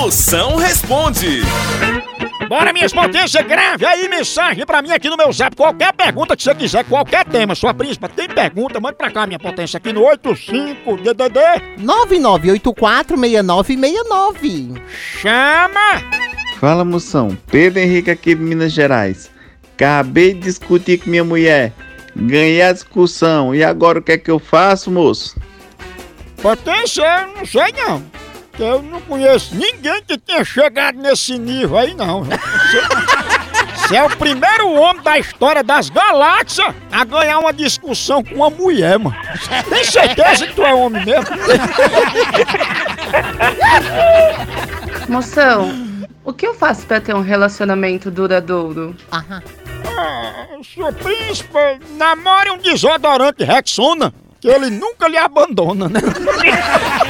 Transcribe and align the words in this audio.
Moção 0.00 0.56
responde. 0.56 1.42
Bora, 2.48 2.72
minhas 2.72 2.90
potências, 2.90 3.46
grave 3.46 3.84
aí 3.84 4.08
mensagem 4.08 4.64
pra 4.64 4.80
mim 4.80 4.92
aqui 4.92 5.10
no 5.10 5.16
meu 5.16 5.30
zap. 5.30 5.54
Qualquer 5.54 5.92
pergunta 5.92 6.34
que 6.34 6.42
você 6.42 6.54
quiser, 6.54 6.86
qualquer 6.86 7.26
tema. 7.26 7.54
Sua 7.54 7.74
príncipa 7.74 8.08
tem 8.08 8.26
pergunta, 8.26 8.80
manda 8.80 8.94
pra 8.94 9.10
cá, 9.10 9.26
minha 9.26 9.38
potência, 9.38 9.76
aqui 9.76 9.92
no 9.92 10.00
85-DDD. 10.00 11.38
99846969. 11.82 14.80
Chama! 15.20 16.02
Fala 16.58 16.82
moção, 16.82 17.36
Pedro 17.50 17.80
Henrique 17.80 18.10
aqui 18.10 18.34
de 18.34 18.40
Minas 18.40 18.72
Gerais. 18.72 19.30
Acabei 19.74 20.32
de 20.32 20.40
discutir 20.40 20.98
com 20.98 21.10
minha 21.10 21.24
mulher. 21.24 21.74
Ganhei 22.16 22.62
a 22.62 22.72
discussão. 22.72 23.54
E 23.54 23.62
agora 23.62 23.98
o 23.98 24.02
que 24.02 24.12
é 24.12 24.18
que 24.18 24.30
eu 24.30 24.38
faço, 24.38 24.90
moço? 24.90 25.38
Potência, 26.40 27.02
eu 27.02 27.36
não 27.36 27.44
sei 27.44 27.70
não. 27.76 28.02
Que 28.60 28.64
Eu 28.64 28.82
não 28.82 29.00
conheço 29.00 29.54
ninguém 29.54 30.02
que 30.06 30.18
tenha 30.18 30.44
chegado 30.44 31.00
nesse 31.00 31.38
nível 31.38 31.78
aí, 31.78 31.94
não. 31.94 32.24
Você, 32.24 32.36
você 33.88 33.96
é 33.96 34.04
o 34.04 34.10
primeiro 34.10 34.70
homem 34.72 35.02
da 35.02 35.18
história 35.18 35.64
das 35.64 35.88
galáxias 35.88 36.74
a 36.92 37.02
ganhar 37.02 37.38
uma 37.38 37.54
discussão 37.54 38.22
com 38.22 38.34
uma 38.34 38.50
mulher, 38.50 38.98
mano. 38.98 39.16
Tem 39.66 39.82
certeza 39.82 40.46
que 40.46 40.52
tu 40.52 40.62
é 40.62 40.74
homem 40.74 41.02
mesmo? 41.06 41.24
Moção, 45.08 45.72
o 46.22 46.30
que 46.30 46.46
eu 46.46 46.52
faço 46.52 46.84
pra 46.84 47.00
ter 47.00 47.14
um 47.14 47.22
relacionamento 47.22 48.10
duradouro? 48.10 48.94
Aham. 49.10 49.42
Ah, 49.98 50.48
sua 50.62 50.92
príncipa, 50.92 51.78
namore 51.96 52.50
um 52.50 52.58
desodorante 52.58 53.42
Rexona, 53.42 54.12
que 54.38 54.48
ele 54.48 54.68
nunca 54.68 55.08
lhe 55.08 55.16
abandona, 55.16 55.88
né? 55.88 56.00